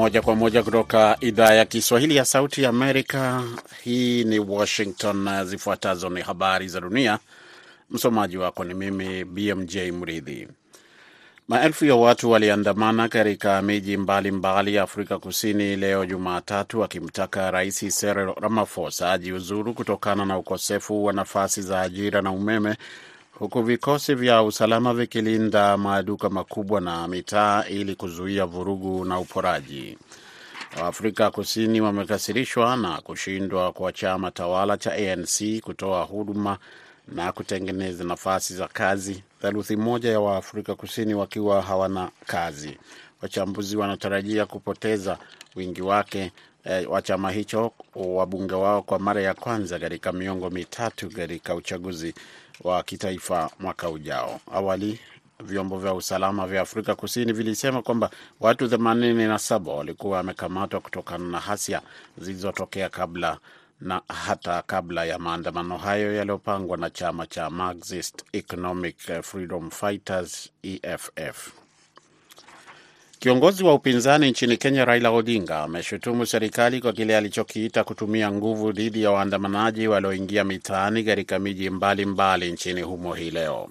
[0.00, 3.42] Moja kwa moja kutoka idhaa ya Kiswahili ya Sauti ya Amerika.
[3.84, 5.44] Hii ni Washington.
[5.44, 7.18] Zifuatazo ni habari za dunia.
[7.90, 10.48] Msomaji wako ni mimi BMJ Mridhi.
[11.48, 18.32] Maelfu ya watu waliandamana katika miji mbalimbali ya Afrika Kusini leo Jumatatu, wakimtaka Rais Cyril
[18.40, 22.76] Ramaphosa ajiuzuru kutokana na ukosefu wa nafasi za ajira na umeme,
[23.40, 29.98] huku vikosi vya usalama vikilinda maduka makubwa na mitaa ili kuzuia vurugu na uporaji.
[30.82, 36.58] Waafrika Kusini wamekasirishwa na kushindwa kwa chama tawala cha ANC kutoa huduma
[37.08, 42.78] na kutengeneza nafasi za kazi, theluthi moja ya Waafrika Kusini wakiwa hawana kazi.
[43.22, 45.18] Wachambuzi wanatarajia kupoteza
[45.56, 46.32] wingi wake
[46.64, 52.14] e, wa chama hicho wabunge wao kwa mara ya kwanza katika miongo mitatu katika uchaguzi
[52.64, 54.40] wa kitaifa mwaka ujao.
[54.54, 55.00] Awali
[55.44, 61.82] vyombo vya usalama vya Afrika Kusini vilisema kwamba watu 87 walikuwa wamekamatwa kutokana na hasia
[62.18, 63.38] zilizotokea kabla
[63.80, 71.52] na hata kabla ya maandamano hayo yaliyopangwa na chama cha Marxist Economic Freedom Fighters EFF.
[73.20, 79.02] Kiongozi wa upinzani nchini Kenya Raila Odinga ameshutumu serikali kwa kile alichokiita kutumia nguvu dhidi
[79.02, 83.68] ya waandamanaji walioingia mitaani katika miji mbalimbali nchini humo hii leo.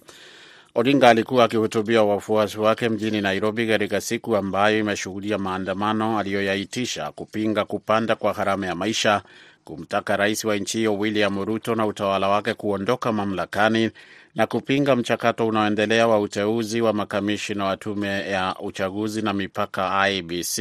[0.76, 8.16] Odinga alikuwa akihutubia wafuasi wake mjini Nairobi katika siku ambayo imeshuhudia maandamano aliyoyaitisha kupinga kupanda
[8.16, 9.22] kwa gharama ya maisha,
[9.64, 13.92] kumtaka rais wa nchi hiyo William Ruto na utawala wake kuondoka mamlakani
[14.40, 20.58] na kupinga mchakato unaoendelea wa uteuzi wa makamishina wa tume ya uchaguzi na mipaka IBC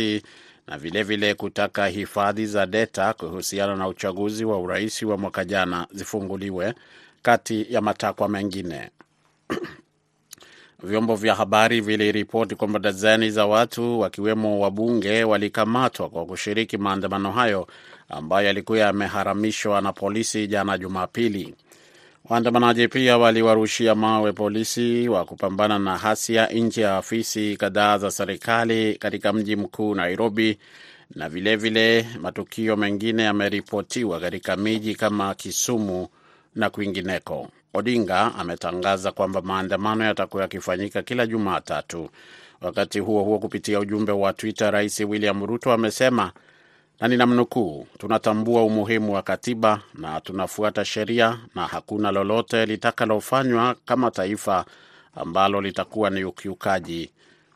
[0.67, 5.87] na vilevile vile kutaka hifadhi za data kuhusiana na uchaguzi wa urais wa mwaka jana
[5.93, 6.75] zifunguliwe
[7.23, 8.91] kati ya matakwa mengine.
[10.83, 17.67] Vyombo vya habari viliripoti kwamba dazeni za watu wakiwemo wabunge walikamatwa kwa kushiriki maandamano hayo
[18.09, 21.55] ambayo yalikuwa yameharamishwa na polisi jana Jumapili.
[22.29, 28.95] Waandamanaji pia waliwarushia mawe polisi wa kupambana na hasia nje ya afisi kadhaa za serikali
[28.95, 30.59] katika mji mkuu Nairobi,
[31.15, 36.09] na vilevile vile matukio mengine yameripotiwa katika miji kama Kisumu
[36.55, 37.49] na kwingineko.
[37.75, 42.11] Odinga ametangaza kwamba maandamano yatakuwa yakifanyika kila Jumatatu.
[42.61, 46.33] Wakati huo huo, kupitia ujumbe wa Twitter, Rais William Ruto amesema
[47.01, 54.65] na ninamnukuu, tunatambua umuhimu wa katiba na tunafuata sheria na hakuna lolote litakalofanywa kama taifa
[55.15, 57.11] ambalo litakuwa ni ukiukaji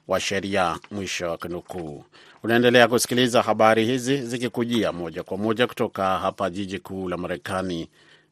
[0.09, 2.05] wa sheria, mwisho wa kunukuu.
[2.43, 7.89] Unaendelea kusikiliza habari hizi zikikujia moja kwa moja kutoka hapa jiji kuu la Marekani,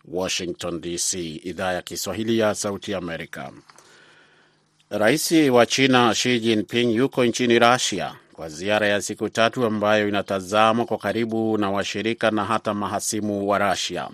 [0.08, 3.52] Washington DC, idhaa ya Kiswahili ya Sauti Amerika.
[4.90, 10.86] Rais wa China Xi Jinping yuko nchini Russia kwa ziara ya siku tatu ambayo inatazamwa
[10.86, 14.08] kwa karibu na washirika na hata mahasimu wa Rusia.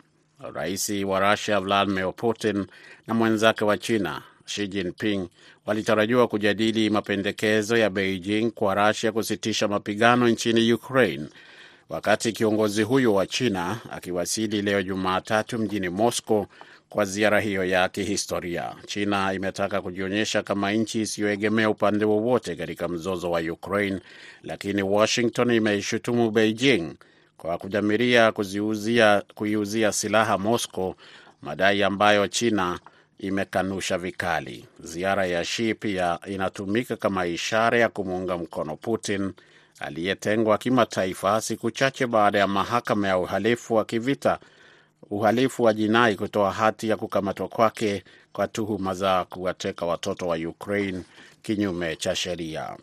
[0.55, 2.67] Rais wa Rusia Vladimir Putin
[3.07, 5.29] na mwenzake wa China Xi Jinping
[5.67, 11.27] walitarajiwa kujadili mapendekezo ya Beijing kwa Rusia kusitisha mapigano nchini Ukraine
[11.89, 16.47] wakati kiongozi huyo wa China akiwasili leo Jumatatu mjini Moscow
[16.97, 18.75] kwa ziara hiyo ya kihistoria.
[18.87, 24.01] China imetaka kujionyesha kama nchi isiyoegemea upande wowote katika mzozo wa Ukraine,
[24.43, 26.93] lakini Washington imeishutumu Beijing
[27.37, 28.33] kwa kudhamiria
[29.35, 30.95] kuiuzia silaha Moscow,
[31.43, 32.79] madai ambayo China
[33.19, 34.65] imekanusha vikali.
[34.81, 39.33] Ziara ya Xi pia inatumika kama ishara ya kumuunga mkono Putin
[39.81, 44.39] aliyetengwa kimataifa siku chache baada ya mahakama ya uhalifu wa kivita
[45.11, 51.03] uhalifu wa jinai kutoa hati ya kukamatwa kwake kwa tuhuma za kuwateka watoto wa Ukraine
[51.43, 52.77] kinyume cha sheria.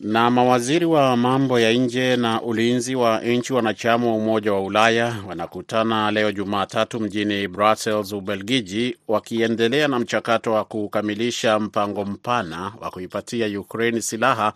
[0.00, 5.16] Na mawaziri wa mambo ya nje na ulinzi wa nchi wanachama wa Umoja wa Ulaya
[5.28, 13.60] wanakutana leo Jumatatu mjini Brussels, Ubelgiji, wakiendelea na mchakato wa kukamilisha mpango mpana wa kuipatia
[13.60, 14.52] Ukraine silaha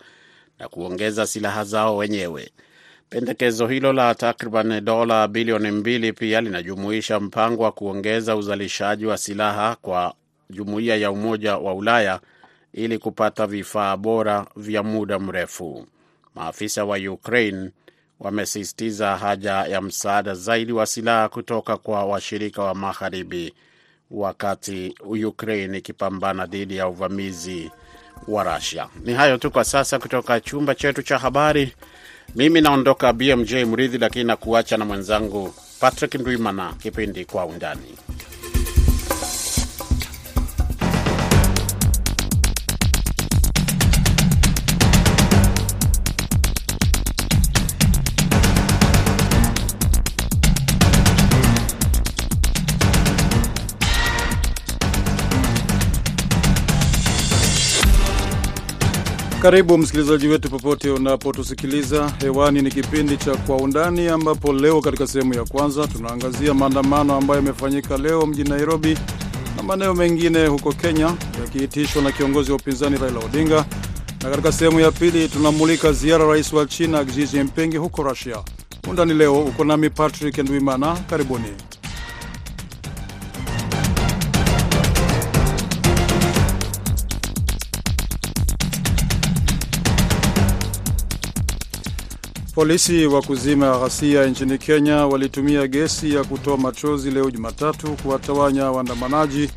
[0.59, 2.51] na kuongeza silaha zao wenyewe.
[3.09, 9.75] Pendekezo hilo la takriban dola bilioni mbili pia linajumuisha mpango wa kuongeza uzalishaji wa silaha
[9.81, 10.13] kwa
[10.49, 12.19] jumuiya ya Umoja wa Ulaya
[12.73, 15.87] ili kupata vifaa bora vya muda mrefu.
[16.35, 17.69] Maafisa wa Ukraine
[18.19, 23.53] wamesisitiza haja ya msaada zaidi wa silaha kutoka kwa washirika wa magharibi
[24.11, 27.71] wakati Ukraine ikipambana dhidi ya uvamizi
[28.27, 28.87] wa Russia.
[29.03, 31.73] Ni hayo tu kwa sasa kutoka chumba chetu cha habari.
[32.35, 37.97] Mimi naondoka BMJ Mridhi, lakini nakuacha na mwenzangu Patrick Ndwimana, kipindi Kwa Undani.
[59.45, 62.61] Karibu msikilizaji wetu popote unapotusikiliza hewani.
[62.61, 67.97] Ni kipindi cha Kwa Undani, ambapo leo katika sehemu ya kwanza tunaangazia maandamano ambayo yamefanyika
[67.97, 68.97] leo mjini Nairobi
[69.57, 73.65] na maeneo mengine huko Kenya, yakiitishwa na kiongozi wa upinzani Raila Odinga,
[74.23, 78.37] na katika sehemu ya pili tunamulika ziara rais wa China Xi Jinping huko Russia.
[78.89, 81.47] Undani leo uko nami Patrick Ndwimana, karibuni.
[92.55, 99.49] Polisi wa kuzima ghasia nchini Kenya walitumia gesi ya kutoa machozi leo Jumatatu kuwatawanya waandamanaji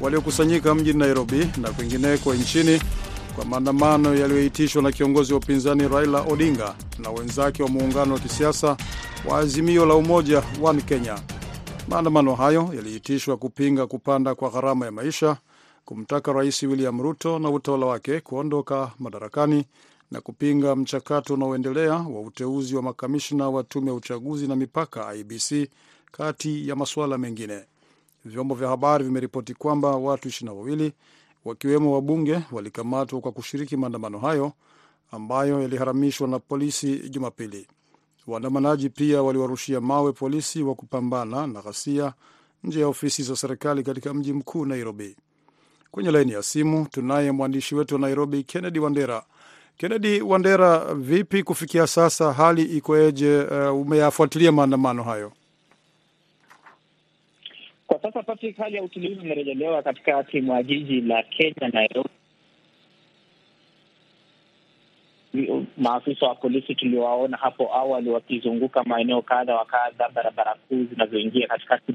[0.00, 2.80] waliokusanyika mjini Nairobi na kwingineko nchini
[3.36, 8.76] kwa maandamano yaliyoitishwa na kiongozi wa upinzani Raila Odinga na wenzake wa muungano wa kisiasa
[9.28, 11.18] wa Azimio la Umoja One Kenya.
[11.88, 15.36] Maandamano hayo yaliitishwa kupinga kupanda kwa gharama ya maisha,
[15.84, 19.64] kumtaka Rais William Ruto na utawala wake kuondoka madarakani
[20.10, 25.70] na kupinga mchakato unaoendelea wa uteuzi wa makamishna wa tume ya uchaguzi na mipaka IBC,
[26.12, 27.64] kati ya masuala mengine.
[28.24, 30.92] Vyombo vya habari vimeripoti kwamba watu ishirini na wawili
[31.44, 34.52] wakiwemo wabunge walikamatwa kwa kushiriki maandamano hayo
[35.10, 37.66] ambayo yaliharamishwa na polisi Jumapili.
[38.26, 42.12] Waandamanaji pia waliwarushia mawe polisi wa kupambana na ghasia
[42.64, 45.16] nje ya ofisi za serikali katika mji mkuu Nairobi.
[45.90, 49.24] Kwenye laini ya simu tunaye mwandishi wetu wa Nairobi, Kennedy Wandera.
[49.78, 53.38] Kennedy Wandera, vipi kufikia sasa, hali ikoeje?
[53.42, 55.32] Uh, umeyafuatilia maandamano hayo?
[57.86, 62.08] Kwa sasa Patrick, hali ya utulivu imerejelewa katika mwa jiji la Kenya, Nairobi.
[65.76, 71.94] Maafisa wa polisi tuliowaona hapo awali wakizunguka maeneo kadha wa kadha, barabara kuu zinazoingia katikati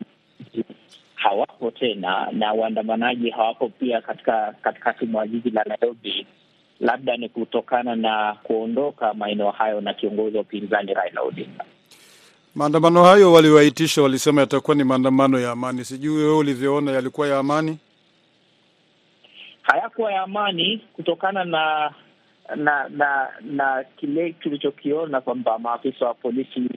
[1.16, 6.28] hawapo tena, na waandamanaji hawapo pia katika katikati mwa jiji la Nairobi.
[6.84, 11.66] Labda ni kutokana na kuondoka maeneo hayo na kiongozi wa upinzani Raila Odinga.
[12.56, 15.86] Maandamano hayo waliwaitisha, walisema yatakuwa ni maandamano ya amani.
[15.86, 17.78] Sijui wewe ulivyoona, yalikuwa ya amani?
[19.62, 21.94] Hayakuwa ya amani kutokana na
[22.56, 26.70] na na na kile tulichokiona kwamba maafisa wa polisi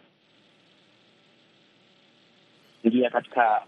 [2.85, 3.63] ingia katika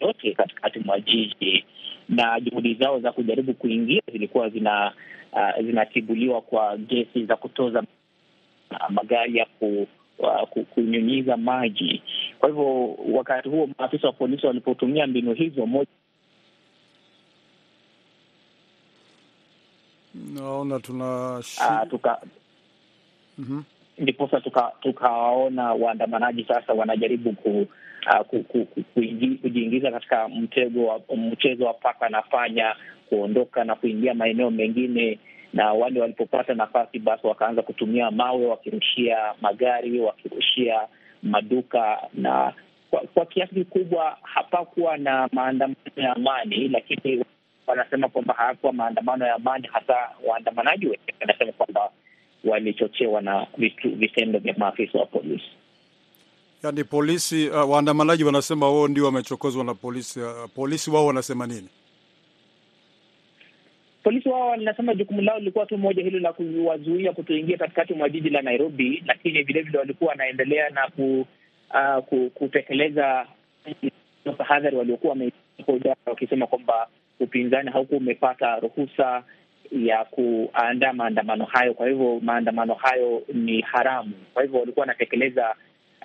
[0.00, 1.64] yote katikati mwa jiji
[2.08, 4.92] na juhudi zao za kujaribu kuingia zilikuwa zina
[5.32, 7.82] uh, zinatibuliwa kwa gesi za kutoza
[8.90, 9.86] magari ya ku
[10.18, 12.02] Uh, kunyunyiza maji.
[12.38, 15.88] Kwa hivyo wakati huo maafisa wa polisi walipotumia mbinu hizo, moja
[20.34, 21.42] naona tuna
[21.90, 22.18] tuka
[23.38, 23.64] mm-hmm.
[23.98, 24.40] Ndiposa
[24.80, 27.66] tukawaona waandamanaji sasa wanajaribu ku,
[28.06, 28.82] uh, ku, ku, ku,
[29.42, 32.76] kujiingiza katika mtego wa mchezo wa paka na panya,
[33.12, 35.18] kuondoka na kuingia maeneo mengine
[35.52, 40.80] na wale walipopata nafasi basi wakaanza kutumia mawe, wakirushia magari, wakirushia
[41.22, 42.52] maduka, na
[42.90, 47.24] kwa, kwa kiasi kikubwa hapakuwa na maandamano ya amani, lakini
[47.66, 49.94] wanasema kwamba hayakuwa maandamano ya amani, hasa
[50.28, 51.90] waandamanaji wenyewe wanasema kwamba
[52.44, 53.46] walichochewa na
[53.84, 55.50] vitendo vya maafisa wa polisi.
[56.62, 60.20] Yaani polisi, uh, waandamanaji wanasema wao ndio wamechokozwa na polisi.
[60.20, 61.68] Uh, polisi wao wanasema nini?
[64.02, 68.30] Polisi wao wanasema jukumu lao lilikuwa tu moja hilo la kuwazuia kutoingia katikati mwa jiji
[68.30, 71.26] la Nairobi, lakini vilevile walikuwa wanaendelea na ku,
[71.74, 73.26] uh, ku, kutekeleza
[74.38, 76.88] tahadhari waliokuwa wamejana, wakisema kwamba
[77.20, 79.22] upinzani haukuwa umepata ruhusa
[79.72, 84.12] ya kuandaa maandamano hayo, kwa hivyo maandamano hayo ni haramu.
[84.34, 85.54] Kwa hivyo walikuwa wanatekeleza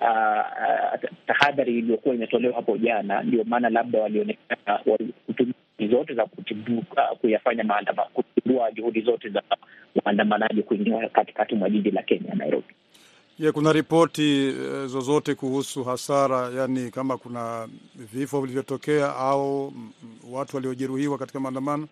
[0.00, 4.78] uh, tahadhari iliyokuwa imetolewa hapo jana, ndio maana labda walionekana
[5.26, 5.54] kutumia
[5.86, 9.42] zote za kutibuka, kuyafanya maandamano, kutibua juhudi zote za
[10.04, 12.74] waandamanaji kuingia katikati mwa jiji la Kenya, Nairobi.
[13.38, 19.72] Je, kuna ripoti uh, zozote kuhusu hasara, yani kama kuna vifo vilivyotokea au
[20.30, 21.88] watu waliojeruhiwa katika maandamano?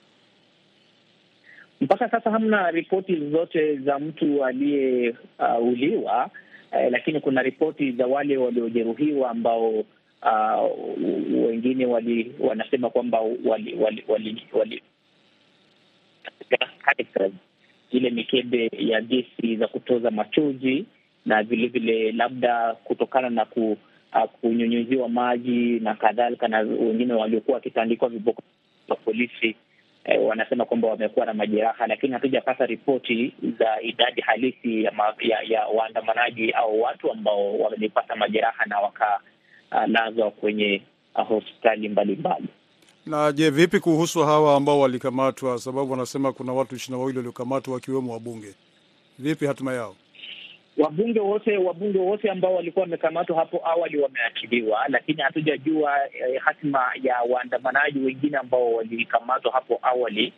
[1.80, 8.36] Mpaka sasa hamna ripoti zozote za mtu aliyeuliwa, uh, eh, lakini kuna ripoti za wale
[8.36, 9.84] waliojeruhiwa ambao
[10.22, 10.70] uh,
[11.46, 14.82] wengine wali wanasema kwamba wali wali wali, wali.
[17.90, 20.84] Ile mikebe ya gesi za kutoza machozi
[21.26, 23.76] na vilevile labda kutokana na ku,
[24.14, 28.42] uh, kunyunyuziwa maji na kadhalika, na wengine waliokuwa wakitandikwa viboko
[28.88, 29.56] wa polisi
[30.04, 35.40] eh, wanasema kwamba wamekuwa na majeraha, lakini hatujapata ripoti za idadi halisi ya, ma, ya,
[35.42, 39.35] ya waandamanaji au watu ambao walipata majeraha na wakalazwa
[39.72, 40.82] uh, kwenye
[41.14, 42.46] uh, hospitali mbalimbali.
[43.06, 45.58] Na je, vipi kuhusu hawa ambao walikamatwa?
[45.58, 48.54] Sababu wanasema kuna watu ishirini na wawili waliokamatwa wakiwemo wabunge.
[49.18, 49.96] Vipi hatima yao?
[50.78, 57.16] Wabunge wote wabunge wote ambao walikuwa wamekamatwa hapo awali wameachiliwa, lakini hatujajua eh, hatima ya
[57.28, 60.32] waandamanaji wengine ambao walikamatwa hapo awali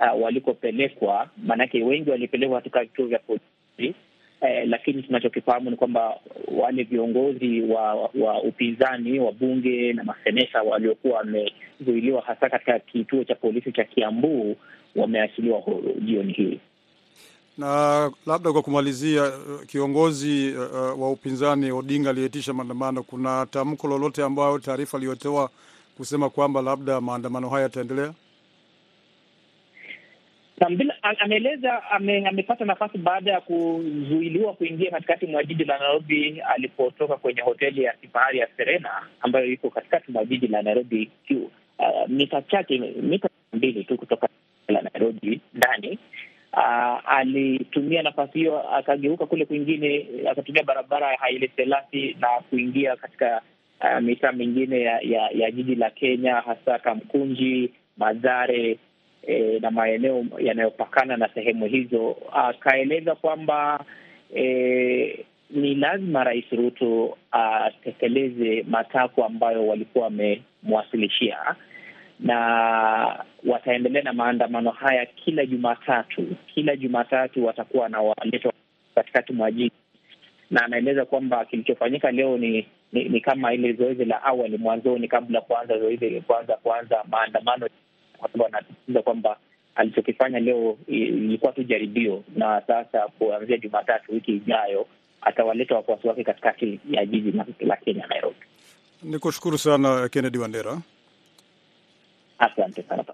[0.00, 1.28] uh, walikopelekwa.
[1.36, 3.94] Maanake wengi walipelekwa katika vituo vya polisi
[4.42, 6.14] eh, lakini tunachokifahamu ni kwamba
[6.56, 13.72] wale viongozi wa, wa upinzani wabunge na maseneta waliokuwa wamezuiliwa hasa katika kituo cha polisi
[13.72, 14.56] cha Kiambu
[14.96, 16.60] wameachiliwa huru jioni hii.
[17.58, 19.32] Na labda kwa kumalizia,
[19.66, 25.50] kiongozi uh, wa upinzani Odinga aliyeitisha maandamano, kuna tamko lolote ambayo taarifa aliyotoa
[25.96, 28.12] kusema kwamba labda maandamano haya yataendelea?
[31.20, 37.40] Ameeleza ame, amepata nafasi baada ya kuzuiliwa kuingia katikati mwa jiji la Nairobi alipotoka kwenye
[37.40, 38.90] hoteli ya kifahari ya Serena
[39.20, 44.28] ambayo iko katikati mwa jiji la Nairobi, uh, mita chache mita mbili tu kutoka
[44.68, 45.98] la Nairobi ndani.
[46.52, 53.40] Uh, alitumia nafasi hiyo akageuka kule kwingine, akatumia barabara ya Haile Selassie na kuingia katika
[53.80, 58.78] uh, mitaa mingine ya, ya, ya jiji la Kenya, hasa Kamkunji, Mathare
[59.26, 62.16] E, na maeneo yanayopakana na sehemu hizo.
[62.32, 63.84] Akaeleza kwamba
[64.36, 71.56] e, ni lazima Rais Ruto atekeleze matakwa ambayo walikuwa wamemwasilishia,
[72.20, 76.26] na wataendelea na maandamano haya kila Jumatatu.
[76.54, 78.52] Kila Jumatatu watakuwa wanawaleta waleta
[78.94, 79.72] katikati mwa jiji,
[80.50, 85.40] na anaeleza kwamba kilichofanyika leo ni, ni ni kama ile zoezi la awali mwanzoni, kabla
[85.40, 87.68] kuanza zoezi kuanza kuanza maandamano
[88.22, 89.36] kwa sababu anasisitiza kwamba
[89.74, 94.86] alichokifanya leo ilikuwa tu jaribio, na sasa kuanzia Jumatatu wiki ijayo
[95.20, 98.36] atawaleta wafuasi wake katikati ya jiji la Kenya, Nairobi.
[99.02, 100.78] Ni kushukuru sana Kennedy Wandera,
[102.38, 103.04] asante sana.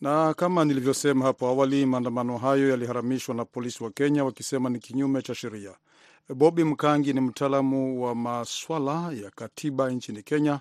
[0.00, 5.22] Na kama nilivyosema hapo awali, maandamano hayo yaliharamishwa na polisi wa Kenya wakisema ni kinyume
[5.22, 5.74] cha sheria.
[6.34, 10.60] Bobi Mkangi ni mtaalamu wa maswala ya katiba nchini Kenya.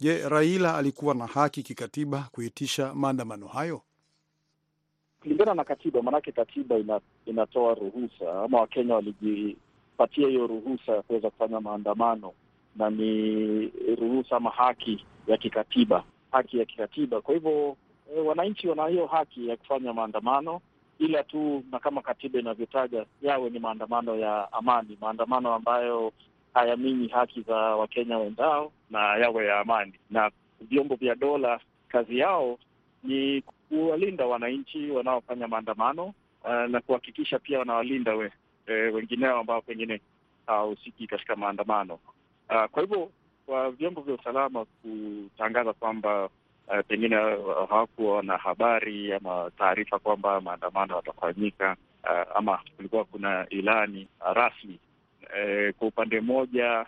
[0.00, 3.82] Je, Raila alikuwa na haki kikatiba kuitisha maandamano hayo?
[5.22, 11.30] Kulingana na katiba, maanake katiba ina, inatoa ruhusa ama Wakenya walijipatia hiyo ruhusa ya kuweza
[11.30, 12.32] kufanya maandamano,
[12.76, 13.66] na ni
[14.00, 17.20] ruhusa ama haki ya kikatiba, haki ya kikatiba.
[17.20, 17.76] Kwa hivyo
[18.16, 20.60] e, wananchi wana hiyo haki ya kufanya maandamano,
[20.98, 26.12] ila tu na kama katiba inavyotaja, yawe ni maandamano ya amani, maandamano ambayo
[26.54, 29.92] hayaminyi haki za Wakenya wenzao na yawe ya amani.
[30.10, 30.30] Na
[30.60, 32.58] vyombo vya dola kazi yao
[33.04, 36.04] ni kuwalinda wananchi wanaofanya maandamano
[36.44, 38.32] uh, na kuhakikisha pia wanawalinda we,
[38.66, 40.00] e, wengineo ambao pengine
[40.46, 41.94] hawahusiki katika maandamano
[42.50, 43.10] uh, kwa hivyo
[43.46, 46.24] kwa vyombo vya usalama kutangaza kwamba
[46.68, 54.08] uh, pengine hawakuwa na habari ama taarifa kwamba maandamano yatafanyika uh, ama kulikuwa kuna ilani
[54.20, 54.78] uh, rasmi
[55.36, 56.86] Eh, kwa upande mmoja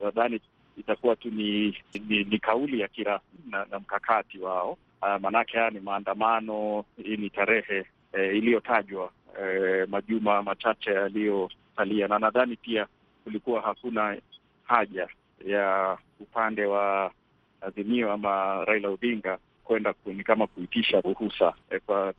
[0.00, 0.40] nadhani eh,
[0.76, 5.70] itakuwa tu ni, ni, ni kauli ya kirasmi na, na mkakati wao ah, maanake haya
[5.70, 6.84] ni maandamano.
[7.04, 9.10] Hii ni tarehe eh, iliyotajwa
[9.42, 12.86] eh, majuma machache yaliyosalia, na nadhani pia
[13.24, 14.16] kulikuwa hakuna
[14.64, 15.08] haja
[15.46, 17.12] ya upande wa
[17.60, 22.14] Azimio ama Raila Odinga kwenda ni kama kuitisha ruhusa eh, kwa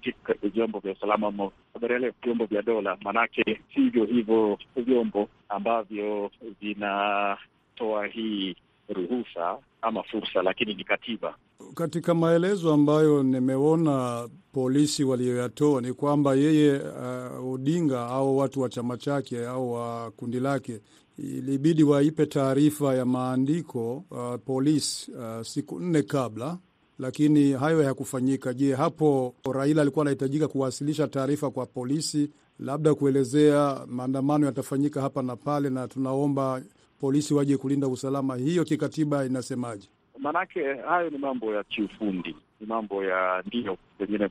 [0.53, 1.51] vyombo vya usalama
[1.81, 8.55] badala vyombo vya dola, maanake sivyo hivyo vyombo ambavyo vinatoa hii
[8.89, 11.35] ruhusa ama fursa, lakini ni katiba.
[11.75, 18.97] Katika maelezo ambayo nimeona polisi walioyatoa ni kwamba yeye uh, Odinga au watu wa chama
[18.97, 20.79] chake au wa kundi lake
[21.17, 26.57] ilibidi waipe taarifa ya maandiko uh, polisi uh, siku nne kabla
[26.99, 28.53] lakini hayo hayakufanyika.
[28.53, 35.35] Je, hapo Raila alikuwa anahitajika kuwasilisha taarifa kwa polisi, labda kuelezea maandamano yatafanyika hapa na
[35.35, 36.61] pale, na tunaomba
[36.99, 38.35] polisi waje kulinda usalama?
[38.35, 39.89] Hiyo kikatiba inasemaje?
[40.19, 44.29] Maanake hayo ni mambo ya kiufundi, ni mambo ya ndio pengine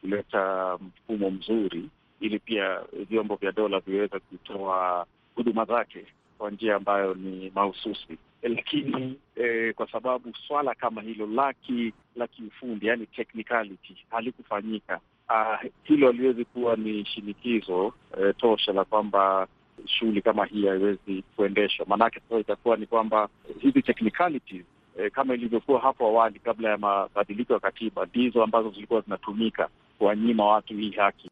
[0.00, 6.06] kuleta mfumo mzuri, ili pia vyombo vya dola viweze kutoa huduma zake
[6.38, 12.86] kwa njia ambayo ni mahususi lakini eh, kwa sababu swala kama hilo laki la kiufundi
[12.86, 19.46] yani technicality halikufanyika, Ah, hilo haliwezi kuwa ni shinikizo eh, tosha la kwamba
[19.86, 21.86] shughuli kama hii haiwezi kuendeshwa.
[21.88, 23.28] Maanake sasa itakuwa ni kwamba
[23.60, 24.64] hizi technicalities
[24.98, 30.46] eh, kama ilivyokuwa hapo awali kabla ya mabadiliko ya katiba ndizo ambazo zilikuwa zinatumika kuwanyima
[30.46, 31.30] watu hii haki.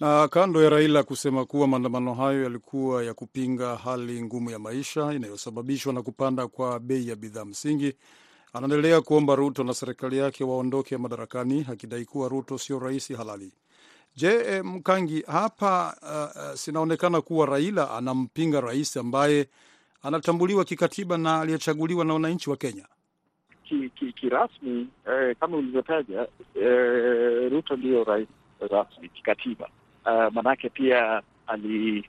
[0.00, 5.12] Na kando ya Raila kusema kuwa maandamano hayo yalikuwa ya kupinga hali ngumu ya maisha
[5.12, 7.92] inayosababishwa na kupanda kwa bei ya bidhaa msingi,
[8.52, 13.52] anaendelea kuomba Ruto na serikali yake waondoke madarakani, akidai kuwa Ruto sio rais halali.
[14.16, 19.48] Je, eh, Mkangi, hapa uh, sinaonekana kuwa Raila anampinga rais ambaye
[20.02, 22.86] anatambuliwa kikatiba na aliyechaguliwa na wananchi wa Kenya.
[23.68, 28.28] Kirasmi ki, ki eh, kama ulivyotaja eh, Ruto ndiyo rais
[28.70, 29.68] rasmi kikatiba.
[30.10, 32.04] Uh, manake pia ali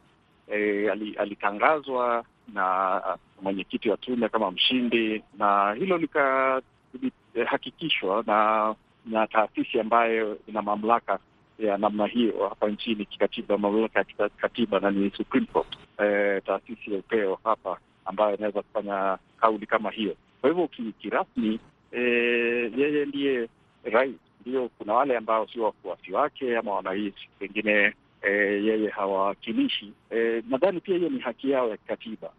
[0.51, 3.01] eh, alitangazwa na
[3.41, 11.19] mwenyekiti wa tume kama mshindi, na hilo likahakikishwa na na taasisi ambayo ina mamlaka
[11.59, 16.93] ya namna hiyo hapa nchini kikatiba, mamlaka ya kikatiba na ni Supreme Court, eh, taasisi
[16.93, 20.15] ya upeo hapa ambayo inaweza kufanya kauli kama hiyo.
[20.41, 20.67] Kwa hivyo
[20.99, 21.59] kirasmi,
[21.91, 23.49] eh, yeye ndiye
[23.83, 24.15] rais.
[24.45, 29.93] Ndio, kuna wale ambao sio wafuasi wake ama wanahisi pengine e, yeye hawawakilishi.
[30.11, 32.29] E, nadhani pia hiyo ni haki yao ya kikatiba.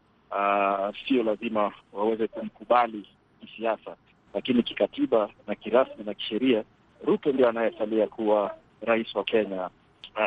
[1.09, 3.09] Sio lazima waweze kumkubali
[3.41, 3.97] kisiasa,
[4.35, 6.65] lakini kikatiba na kirasmi na kisheria,
[7.07, 9.71] Ruto ndio anayesalia kuwa rais wa Kenya,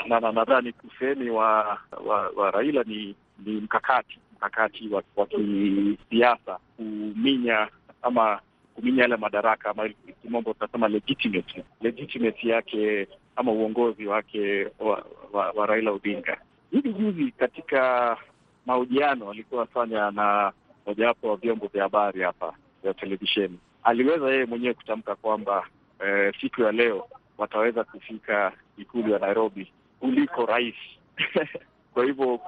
[0.08, 3.16] na nadhani usemi wa, wa wa Raila ni
[3.46, 7.68] ni mkakati mkakati wa kisiasa kuminya
[8.02, 8.40] ama
[8.76, 9.90] kuminya yale madaraka ama
[10.22, 16.38] kimombo tunasema legitimacy legitimacy yake ama uongozi wake wa, wa, wa Raila Odinga.
[16.72, 18.18] Hivi juzi katika
[18.66, 20.52] mahojiano alikuwa afanya na
[20.86, 22.54] mojawapo wa vyombo vya habari hapa
[22.84, 25.68] vya televisheni, aliweza yeye mwenyewe kutamka kwamba
[26.06, 30.76] eh, siku ya leo wataweza kufika ikulu ya Nairobi kuliko rais
[31.94, 32.40] kwa hivyo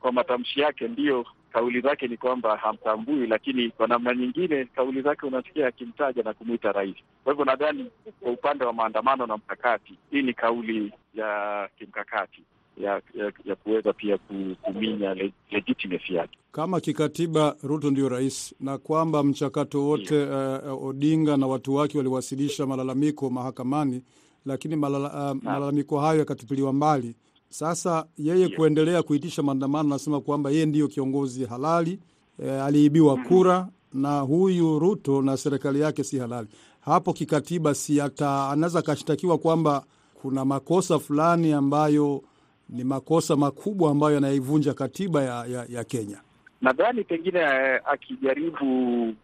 [0.00, 5.26] kwa matamshi yake, ndiyo kauli zake ni kwamba hamtambui, lakini kwa namna nyingine kauli zake
[5.26, 6.96] unasikia akimtaja na kumwita rais.
[7.24, 12.42] Kwa hivyo nadhani kwa upande wa maandamano na mkakati, hii ni kauli ya kimkakati
[12.76, 14.18] ya ya, ya kuweza pia
[14.62, 15.16] kuminya
[15.50, 17.56] legitimacy yake kama kikatiba.
[17.62, 20.74] Ruto ndio rais na kwamba mchakato wote yeah.
[20.76, 24.02] uh, Odinga na watu wake waliwasilisha malalamiko mahakamani,
[24.46, 27.14] lakini malala, uh, malalamiko hayo yakatupiliwa mbali.
[27.52, 31.98] Sasa yeye kuendelea kuitisha maandamano, anasema kwamba yeye ndiyo kiongozi halali
[32.42, 36.48] e, aliibiwa kura na huyu Ruto na serikali yake si halali.
[36.80, 39.84] Hapo kikatiba, si anaweza akashtakiwa kwamba
[40.14, 42.22] kuna makosa fulani ambayo
[42.68, 46.20] ni makosa makubwa ambayo yanaivunja katiba ya, ya, ya Kenya.
[46.60, 47.40] Nadhani pengine
[47.84, 48.66] akijaribu,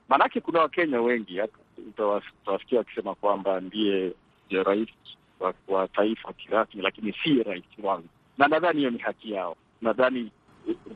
[0.08, 1.40] maanake kuna Wakenya wengi
[1.88, 4.12] utawasikia wakisema kwamba ndiye
[4.64, 4.88] rais
[5.40, 9.56] wa, wa taifa kirasmi, lakini si rais wangu na nadhani hiyo ni haki yao.
[9.82, 10.30] Nadhani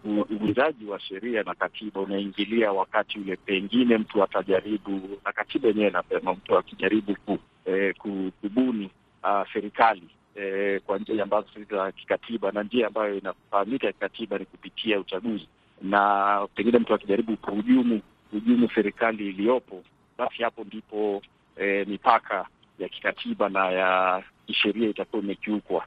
[0.05, 6.33] uvunjaji wa sheria na katiba unaingilia wakati ule pengine mtu atajaribu, na katiba yenyewe inasema
[6.35, 7.95] mtu akijaribu ku, eh,
[8.41, 8.91] kubuni
[9.25, 10.03] uh, serikali
[10.35, 15.49] eh, kwa njia ambazo si za kikatiba, na njia ambayo inafahamika kikatiba ni kupitia uchaguzi,
[15.83, 18.01] na pengine mtu akijaribu kuhujumu
[18.31, 19.83] hujumu serikali iliyopo,
[20.19, 21.23] basi hapo ndipo
[21.57, 22.47] eh, mipaka
[22.79, 25.87] ya kikatiba na ya kisheria itakuwa imekiukwa.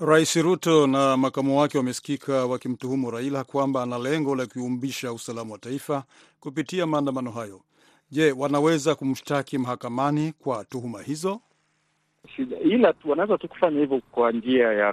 [0.00, 5.58] Rais Ruto na makamu wake wamesikika wakimtuhumu Raila kwamba ana lengo la kuumbisha usalama wa
[5.58, 6.04] taifa
[6.40, 7.60] kupitia maandamano hayo.
[8.10, 11.40] Je, wanaweza kumshtaki mahakamani kwa tuhuma hizo?
[12.64, 14.92] Ila wanaweza tu kufanya hivyo kwa njia ya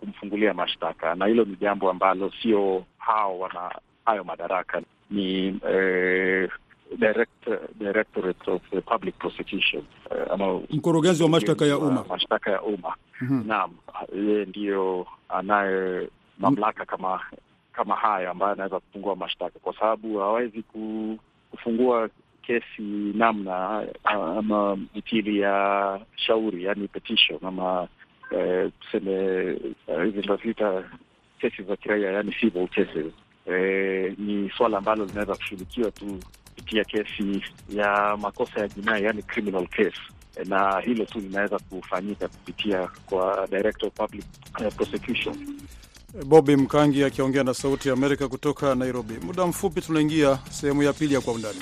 [0.00, 3.74] kumfungulia mashtaka, na hilo ni jambo ambalo sio hao wana
[4.04, 6.50] hayo madaraka, ni eh,
[6.98, 12.94] Director, Directorate of Public Prosecution uh, ama mkurugenzi wa mashtaka ya umma mashtaka ya umma
[13.20, 13.46] mm -hmm.
[13.46, 13.70] Naam,
[14.16, 17.20] yeye ndiyo anaye mamlaka kama
[17.72, 20.62] kama haya ambayo anaweza kufungua mashtaka, kwa sababu hawezi
[21.50, 22.08] kufungua
[22.42, 22.82] kesi
[23.14, 23.86] namna
[24.38, 27.88] ama mithili ya shauri, yani petition ama
[28.80, 29.46] tuseme
[30.04, 30.84] hizi tunaziita
[31.40, 33.12] kesi za kiraia, yani civil cases.
[33.46, 36.18] Eh, ni swala ambalo linaweza kushughulikiwa tu
[36.54, 39.98] kupitia kesi ya makosa ya jinai yani criminal case,
[40.44, 44.24] na hilo tu linaweza kufanyika kupitia kwa Director of Public
[44.76, 45.36] Prosecution.
[46.26, 49.14] Bobby Mkangi akiongea na Sauti ya Amerika kutoka Nairobi.
[49.22, 51.60] Muda mfupi tunaingia sehemu ya pili ya Kwa Undani.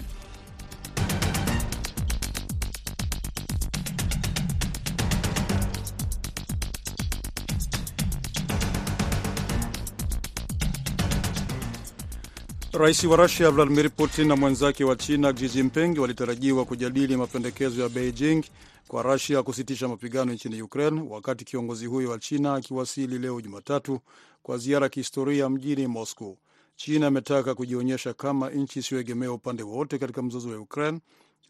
[12.74, 17.88] Rais wa Rusia Vladimir Putin na mwenzake wa China Xi Jinping walitarajiwa kujadili mapendekezo ya
[17.88, 18.42] Beijing
[18.88, 24.00] kwa Rusia kusitisha mapigano nchini Ukraine, wakati kiongozi huyo wa China akiwasili leo Jumatatu
[24.42, 26.36] kwa ziara ya kihistoria mjini Moscow.
[26.76, 31.00] China imetaka kujionyesha kama nchi isiyoegemea upande wowote katika mzozo wa Ukraine,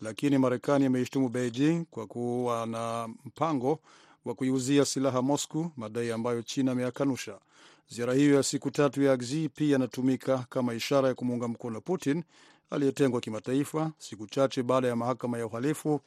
[0.00, 3.78] lakini Marekani imeishtumu Beijing kwa kuwa na mpango
[4.24, 7.38] wa kuiuzia silaha Moscow, madai ambayo China ameyakanusha.
[7.88, 12.24] Ziara hiyo ya siku tatu ya Xi pia inatumika kama ishara ya kumuunga mkono Putin
[12.70, 16.00] aliyetengwa kimataifa, siku chache baada ya mahakama ya uhalifu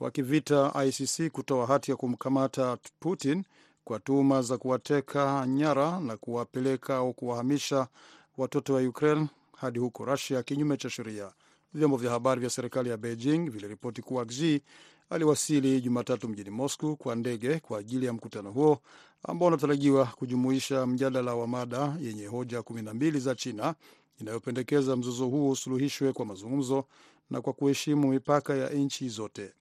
[0.00, 3.44] wa kivita ICC kutoa hati ya kumkamata Putin
[3.84, 7.88] kwa tuhuma za kuwateka nyara na kuwapeleka au kuwahamisha
[8.36, 11.32] watoto wa Ukraine hadi huko Russia kinyume cha sheria.
[11.74, 14.62] Vyombo vya habari vya serikali ya Beijing viliripoti kuwa Xi
[15.10, 18.78] aliwasili Jumatatu mjini Moscow kwa ndege kwa ajili ya mkutano huo
[19.22, 23.74] ambao unatarajiwa kujumuisha mjadala wa mada yenye hoja kumi na mbili za China
[24.20, 26.84] inayopendekeza mzozo huo usuluhishwe kwa mazungumzo
[27.30, 29.52] na kwa kuheshimu mipaka ya nchi zote.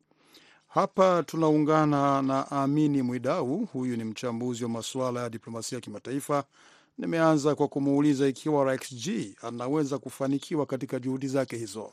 [0.68, 6.44] Hapa tunaungana na Amini Mwidau, huyu ni mchambuzi wa masuala ya diplomasia ya kimataifa.
[6.98, 11.92] Nimeanza kwa kumuuliza ikiwa Rais G anaweza kufanikiwa katika juhudi zake hizo.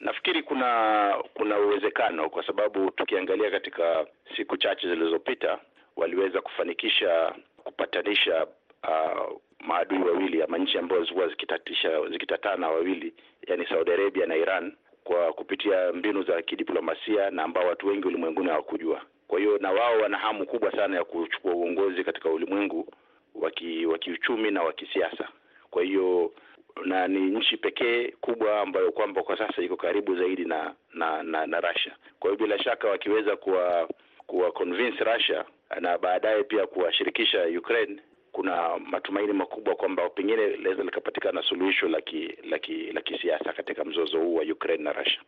[0.00, 4.06] Nafikiri kuna kuna uwezekano kwa sababu tukiangalia katika
[4.36, 5.58] siku chache zilizopita
[5.96, 8.46] waliweza kufanikisha kupatanisha
[8.82, 13.14] uh, maadui wawili ama nchi ambazo zilikuwa zikitatisha zikitatana wawili,
[13.46, 14.72] yani Saudi Arabia na Iran
[15.04, 19.02] kwa kupitia mbinu za kidiplomasia na ambao watu wengi ulimwenguni hawakujua.
[19.28, 22.88] Kwa hiyo na wao wana hamu kubwa sana ya kuchukua uongozi katika ulimwengu
[23.34, 25.28] wa kiuchumi na wa kisiasa.
[25.70, 26.32] Kwa hiyo
[26.84, 31.46] na ni nchi pekee kubwa ambayo kwamba kwa sasa iko karibu zaidi na na na,
[31.46, 31.92] na Russia.
[32.20, 33.88] Kwa hiyo bila shaka wakiweza kuwa
[34.26, 35.44] kuwa convince Russia
[35.80, 38.00] na baadaye pia kuwashirikisha Ukraine,
[38.32, 41.88] kuna matumaini makubwa kwamba pengine linaweza likapatikana suluhisho
[42.92, 45.20] la kisiasa katika mzozo huu wa Ukraine na Russia.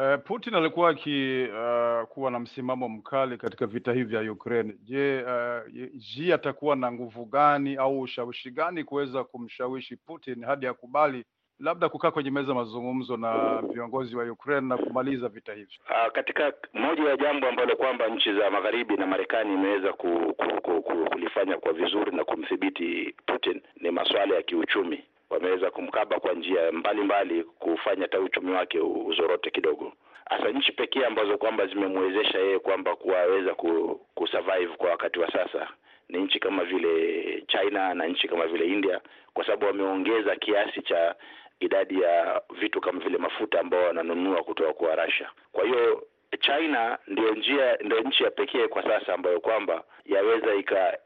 [0.00, 4.74] Uh, Putin alikuwa akikuwa uh, na msimamo mkali katika vita hivi vya Ukraine.
[4.82, 11.24] Je, uh, Xi atakuwa na nguvu gani au ushawishi gani kuweza kumshawishi Putin hadi akubali
[11.58, 15.78] labda kukaa kwenye meza mazungumzo na viongozi wa Ukraine na kumaliza vita hivi?
[15.90, 20.60] Uh, katika moja ya jambo ambalo kwamba nchi za magharibi na Marekani imeweza ku, ku,
[20.62, 26.32] ku, ku, kulifanya kwa vizuri na kumdhibiti Putin ni masuala ya kiuchumi wameweza kumkaba kwa
[26.32, 29.92] njia mbalimbali kufanya hata uchumi wake uzorote kidogo.
[30.24, 35.68] Hasa nchi pekee ambazo kwamba zimemwezesha yeye kwamba kuwaweza ku, kusurvive kwa wakati wa sasa
[36.08, 39.00] ni nchi kama vile China na nchi kama vile India,
[39.34, 41.14] kwa sababu wameongeza kiasi cha
[41.60, 45.30] idadi ya vitu kama vile mafuta ambao wananunua kutoka kwa Russia.
[45.52, 46.06] Kwa hiyo
[46.40, 50.54] China ndio njia ndio nchi ya pekee kwa sasa ambayo kwamba yaweza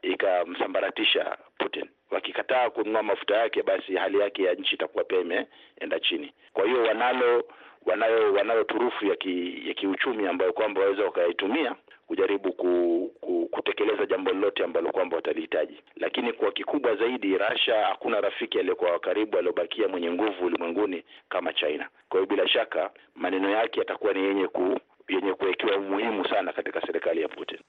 [0.01, 1.37] ikamsambaratisha.
[2.11, 6.33] Wakikataa kununua mafuta yake, basi hali yake ya nchi itakuwa pia imeenda chini.
[6.53, 7.43] Kwa hiyo wanalo
[7.85, 11.75] wanayo wanayo turufu ya ki, ya kiuchumi ambayo kwamba waweza wakaitumia
[12.07, 15.79] kujaribu ku, ku, kutekeleza jambo lolote ambalo kwamba watalihitaji.
[15.95, 21.53] Lakini kwa kikubwa zaidi, Russia hakuna rafiki aliyekuwa wa karibu aliyobakia mwenye nguvu ulimwenguni kama
[21.53, 21.89] China.
[22.09, 26.81] Kwa hiyo bila shaka maneno yake yatakuwa ni yenye ku yenye kuwekewa umuhimu sana katika
[26.81, 27.59] serikali ya Putin.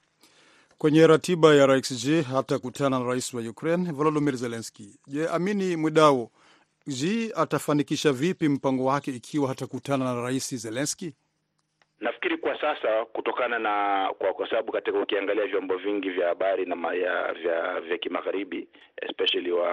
[0.77, 4.99] Kwenye ratiba ya Rais G hatakutana na rais wa Ukraine Volodymyr Zelensky.
[5.07, 6.31] Je, Amini Mwidau,
[6.87, 11.13] G atafanikisha vipi mpango wake ikiwa hatakutana na rais Zelensky?
[11.99, 16.75] Nafikiri kwa sasa kutokana na kwa, kwa sababu katika ukiangalia vyombo vingi vya habari na
[16.75, 18.67] ma, ya, vya vya kimagharibi
[19.01, 19.69] especially wa,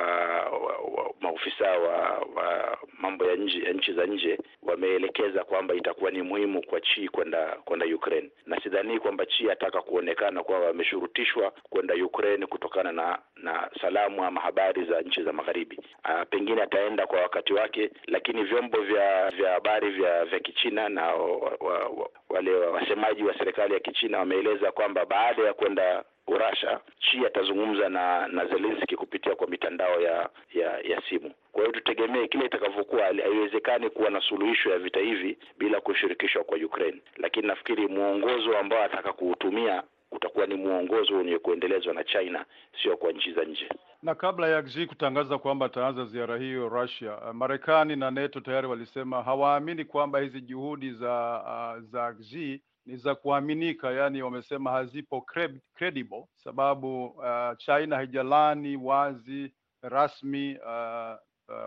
[0.51, 1.99] wa, wa maofisa wa,
[2.35, 7.47] wa mambo ya nje nchi za nje wameelekeza kwamba itakuwa ni muhimu kwa Chi kwenda
[7.65, 13.71] kwenda Ukraine, na sidhani kwamba Chi ataka kuonekana kwamba ameshurutishwa kwenda Ukraine kutokana na na
[13.81, 15.79] salamu ama habari za nchi za magharibi.
[16.05, 21.07] Aa, pengine ataenda kwa wakati wake, lakini vyombo vya vya habari vya vya Kichina na
[21.07, 26.81] wa, wa, wa, wale wasemaji wa serikali ya Kichina wameeleza kwamba baada ya kwenda Urasha,
[27.01, 31.31] Xi atazungumza na na Zelensky kupitia kwa mitandao ya ya, ya simu.
[31.53, 33.03] Kwa hiyo tutegemee kile itakavyokuwa.
[33.05, 38.83] Haiwezekani kuwa na suluhisho ya vita hivi bila kushirikishwa kwa Ukraine, lakini nafikiri mwongozo ambao
[38.83, 42.45] ataka kuutumia utakuwa ni mwongozo wenye kuendelezwa na China,
[42.83, 43.69] sio kwa nchi za nje.
[44.05, 49.23] Na kabla ya Xi kutangaza kwamba ataanza ziara hiyo Russia, Marekani na NATO tayari walisema
[49.23, 51.43] hawaamini kwamba hizi juhudi za
[51.79, 55.27] uh, za Xi ni za kuaminika, yaani wamesema hazipo
[55.75, 61.17] credible, sababu uh, China haijalani wazi rasmi uh,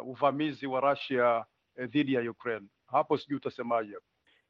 [0.02, 1.46] uh, uvamizi wa Russia
[1.78, 2.68] dhidi ya Ukraine.
[2.88, 3.98] Hapo sijui utasemaje?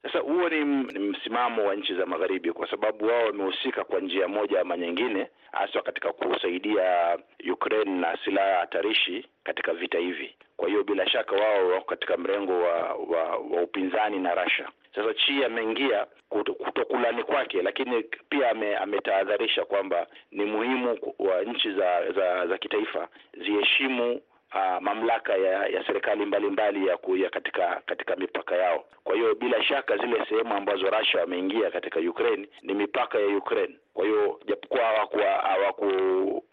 [0.08, 4.28] Sasa huo ni, ni msimamo wa nchi za magharibi, kwa sababu wao wamehusika kwa njia
[4.28, 7.18] moja ama nyingine, haswa katika kusaidia
[7.54, 10.36] Ukraine na silaha hatarishi katika vita hivi.
[10.58, 14.70] Kwa hiyo bila shaka wao wako katika mrengo wa, wa, wa upinzani na Russia.
[14.96, 18.50] Sasa Xi ameingia kutokulani kwake, lakini pia
[18.82, 24.22] ametahadharisha kwamba ni muhimu wa nchi za, za, za kitaifa ziheshimu
[24.56, 28.86] Uh, mamlaka ya, ya serikali mbalimbali ya kuya katika katika mipaka yao.
[29.04, 33.76] Kwa hiyo bila shaka zile sehemu ambazo Russia wameingia katika Ukraine ni mipaka ya Ukraine.
[33.94, 34.84] Kwa hiyo japokuwa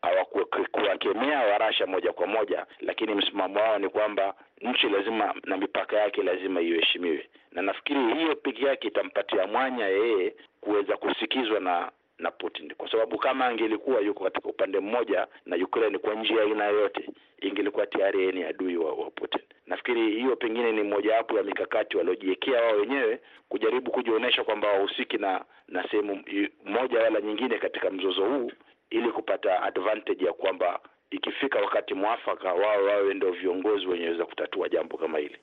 [0.02, 6.22] hawakuwakemea Warasha moja kwa moja, lakini msimamo wao ni kwamba nchi lazima na mipaka yake
[6.22, 12.74] lazima iheshimiwe, na nafikiri hiyo peke yake itampatia mwanya yeye kuweza kusikizwa na na Putin,
[12.74, 17.10] kwa sababu kama angelikuwa yuko katika upande mmoja na Ukraine kwa njia aina yoyote,
[17.42, 19.40] ingelikuwa tayari ni adui wa, wa Putin.
[19.66, 25.44] Nafikiri hiyo pengine ni mojawapo ya mikakati waliojiwekea wao wenyewe kujaribu kujionyesha kwamba wahusiki na
[25.68, 26.24] na sehemu
[26.64, 28.50] moja wala nyingine katika mzozo huu,
[28.90, 34.96] ili kupata advantage ya kwamba ikifika wakati mwafaka wao wawe ndio viongozi wenyeweza kutatua jambo
[34.96, 35.36] kama hili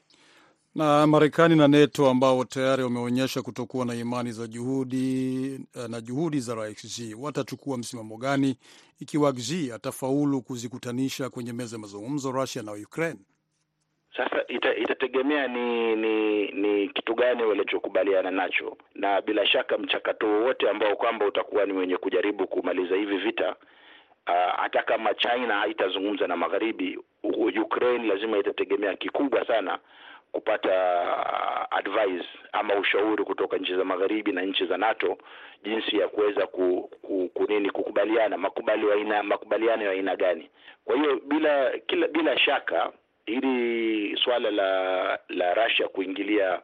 [0.76, 6.56] na Marekani na NATO ambao tayari wameonyesha kutokuwa na imani za juhudi na juhudi za
[6.56, 8.56] Rais Xi watachukua msimamo gani
[9.00, 13.20] ikiwa Xi atafaulu kuzikutanisha kwenye meza ya mazungumzo Russia na Ukraine?
[14.18, 20.70] Sasa ita, itategemea ni ni ni kitu gani walichokubaliana nacho, na bila shaka mchakato wowote
[20.70, 23.56] ambao kwamba utakuwa ni wenye kujaribu kumaliza hivi vita
[24.58, 27.00] hata uh, kama China haitazungumza na magharibi,
[27.62, 29.80] Ukraine lazima itategemea kikubwa sana
[30.32, 35.18] kupata advice ama ushauri kutoka nchi za magharibi na nchi za NATO
[35.64, 40.50] jinsi ya kuweza ku, ku, kunini kukubaliana makubali aina makubaliano ya aina gani.
[40.86, 42.92] Kwa hiyo bila kila bila shaka
[43.26, 46.62] hili swala la la Russia kuingilia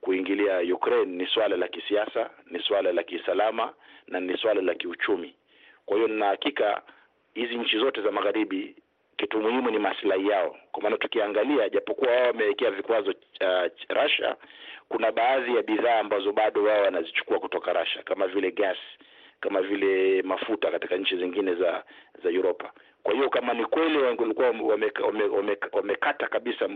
[0.00, 3.72] kuingilia Ukraine ni swala la kisiasa, ni swala la kisalama
[4.08, 5.34] na ni swala la kiuchumi.
[5.86, 6.82] Kwa hiyo nina hakika
[7.34, 8.76] hizi nchi zote za magharibi
[9.20, 14.36] kitu muhimu ni maslahi yao, kwa maana tukiangalia, japokuwa wao wamewekea vikwazo uh, Russia,
[14.88, 18.76] kuna baadhi ya bidhaa ambazo bado wao wanazichukua kutoka Russia kama vile gas,
[19.40, 21.84] kama vile mafuta katika nchi zingine za
[22.24, 22.72] za Europa.
[23.02, 25.96] Kwa hiyo kama ni kweli walikuwa wamekata wame, wame, wame
[26.30, 26.68] kabisa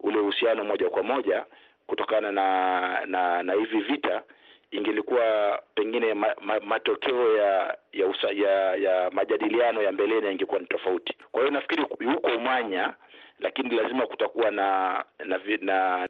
[0.00, 1.44] ule uhusiano moja kwa moja
[1.86, 4.22] kutokana na na, na hivi vita
[4.72, 10.66] ingelikuwa pengine ma, ma, matokeo ya ya, usa, ya ya majadiliano ya mbeleni yangekuwa ni
[10.66, 11.14] tofauti.
[11.32, 11.82] Kwa hiyo nafikiri
[12.14, 12.94] huko mwanya,
[13.40, 16.08] lakini lazima kutakuwa na na, na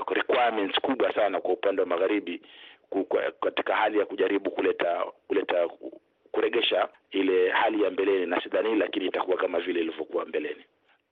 [0.00, 2.42] uh, requirements kubwa sana kwa upande wa magharibi
[3.40, 5.68] katika hali ya kujaribu kuleta kuleta
[6.32, 10.64] kuregesha ile hali ya mbeleni, na sidhani, lakini itakuwa kama vile ilivyokuwa mbeleni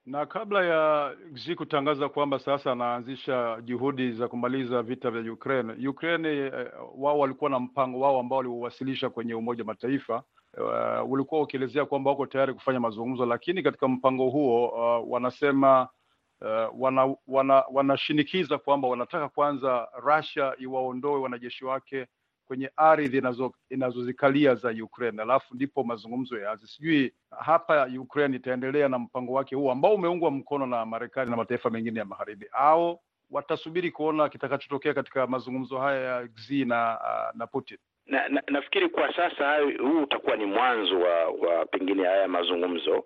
[0.06, 6.48] na kabla ya Xi kutangaza kwamba sasa anaanzisha juhudi za kumaliza vita vya Ukraine, Ukraine
[6.48, 10.22] uh, wao walikuwa na mpango wao ambao waliuwasilisha kwenye Umoja Mataifa.
[10.58, 15.88] Uh, ulikuwa ukielezea kwamba wako tayari kufanya mazungumzo, lakini katika mpango huo uh, wanasema
[16.40, 22.06] uh, wana, wana, wanashinikiza kwamba wanataka kwanza Russia iwaondoe wanajeshi wake
[22.52, 23.22] kwenye ardhi
[23.70, 26.66] inazozikalia za Ukraine, alafu ndipo mazungumzo yaanze.
[26.66, 31.70] Sijui hapa Ukraine itaendelea na mpango wake huu ambao umeungwa mkono na Marekani na mataifa
[31.70, 37.46] mengine ya magharibi, au watasubiri kuona kitakachotokea katika mazungumzo haya ya Xi na uh, na
[37.46, 37.78] Putin.
[38.06, 43.04] Na, na, nafikiri kwa sasa huu utakuwa ni mwanzo wa, wa pengine haya mazungumzo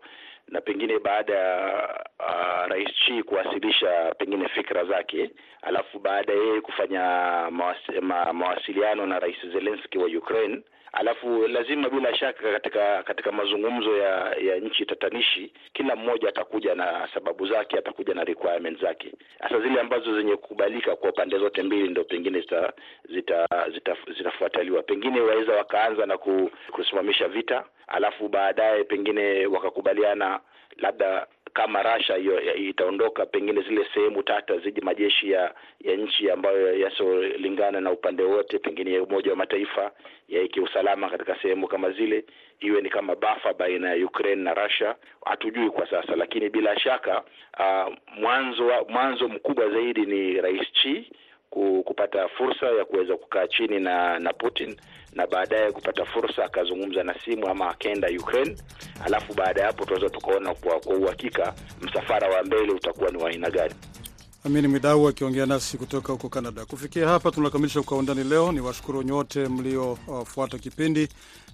[0.48, 5.30] na pengine baada ya uh, Rais Xi kuwasilisha pengine fikra zake,
[5.62, 7.00] alafu baada ya yeye kufanya
[7.50, 13.96] mawasi, ma, mawasiliano na Rais Zelensky wa Ukraine, alafu lazima bila shaka katika katika mazungumzo
[13.96, 19.12] ya ya nchi tatanishi, kila mmoja atakuja na sababu zake, atakuja na requirements zake.
[19.40, 22.72] Hasa zile ambazo zenye kukubalika kwa pande zote mbili, ndio pengine zita
[23.10, 24.82] zita, Zita, zitafuataliwa.
[24.82, 26.18] pengine waweza wakaanza na
[26.72, 30.40] kusimamisha vita, alafu baadaye pengine wakakubaliana
[30.76, 36.78] labda kama Rasha hiyo itaondoka, pengine zile sehemu tata ziji majeshi ya ya nchi ambayo
[36.78, 39.90] yasiolingana na upande wote, pengine ya Umoja wa Mataifa
[40.28, 42.24] ya kiusalama katika sehemu kama zile,
[42.60, 44.94] iwe ni kama bafa baina ya Ukraine na Russia.
[45.24, 47.22] Hatujui kwa sasa, lakini bila shaka
[47.58, 51.10] uh, mwanzo mwanzo mkubwa zaidi ni Rais Xi
[51.84, 54.76] kupata fursa ya kuweza kukaa chini na na Putin
[55.12, 58.56] na baadaye kupata fursa akazungumza na simu ama akaenda Ukraine,
[59.04, 63.30] alafu baada ya hapo tunaweza tukaona kwa kwa uhakika msafara wa mbele utakuwa ni wa
[63.30, 63.74] aina gani.
[64.44, 66.64] Amini Mwidau akiongea nasi kutoka huko Canada.
[66.64, 68.52] Kufikia hapa tunakamilisha Kwa Undani leo.
[68.52, 71.08] Ni washukuru nyote mliofuata uh, kipindi.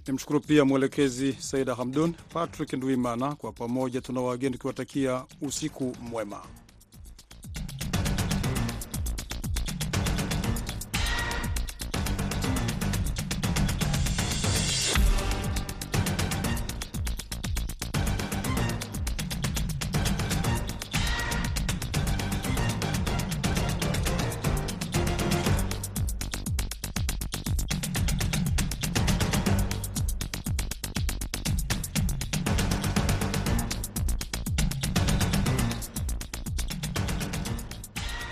[0.06, 3.34] Nimshukuru pia mwelekezi Saida Hamdun, Patrick Ndwimana.
[3.34, 6.40] Kwa pamoja tuna wageni tukiwatakia usiku mwema.